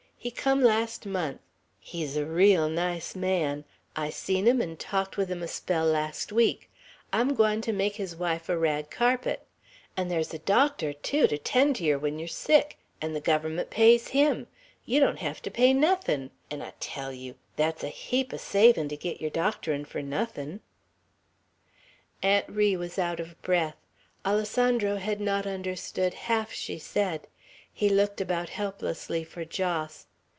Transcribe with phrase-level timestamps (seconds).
[0.23, 1.41] He come last month;
[1.79, 3.65] he's a reel nice man.
[3.95, 6.69] I seen him 'n' talked with him a spell, last week;
[7.11, 9.47] I'm gwine to make his wife a rag carpet.
[9.97, 13.71] 'N' there's a doctor, too, to 'tend ter yer when ye're sick, 'n' the Guvvermunt
[13.71, 14.45] pays him;
[14.85, 18.89] yer don't hev to pay nothin'; 'n' I tell yeow, thet's a heap o' savin',
[18.89, 20.59] to git yer docterin' fur nuthin'!"
[22.21, 23.77] Aunt Ri was out of breath.
[24.23, 27.25] Alessandro had not understood half she said.
[27.73, 30.05] He looked about helplessly for Jos.